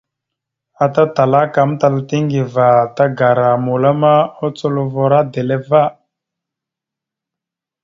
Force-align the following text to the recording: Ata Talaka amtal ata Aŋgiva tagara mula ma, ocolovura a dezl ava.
Ata 0.83 1.03
Talaka 1.15 1.57
amtal 1.65 1.93
ata 1.99 2.13
Aŋgiva 2.19 2.67
tagara 2.95 3.49
mula 3.65 3.91
ma, 4.01 4.13
ocolovura 4.45 5.19
a 5.23 5.27
dezl 5.33 5.51
ava. 5.57 5.83